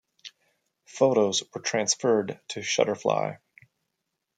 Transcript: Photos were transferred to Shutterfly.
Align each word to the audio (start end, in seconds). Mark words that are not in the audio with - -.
Photos 0.87 1.43
were 1.53 1.61
transferred 1.61 2.39
to 2.47 2.61
Shutterfly. 2.61 3.37